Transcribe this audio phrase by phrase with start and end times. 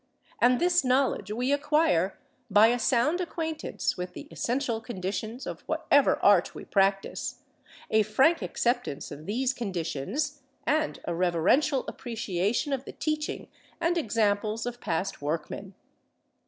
[0.41, 2.17] And this knowledge we acquire
[2.49, 7.43] by a sound acquaintance with the essential conditions of whatever art we practise,
[7.91, 13.47] a frank acceptance of these conditions, and a reverential appreciation of the teaching
[13.79, 15.75] and examples of past workmen.